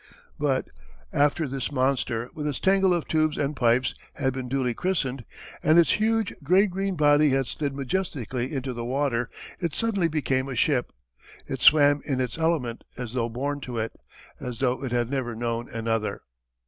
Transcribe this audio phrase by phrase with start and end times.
[0.39, 0.69] But
[1.13, 5.23] after this monster, with its tangle of tubes and pipes, had been duly christened,
[5.61, 9.29] and its huge grey green body had slid majestically into the water,
[9.59, 10.91] it suddenly became a ship.
[11.47, 13.91] It swam in its element as though born to it
[14.39, 16.21] as though it had never known another.